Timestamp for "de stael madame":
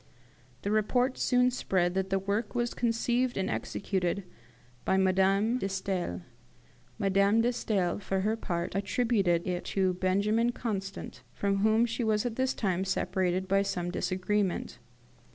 5.59-7.41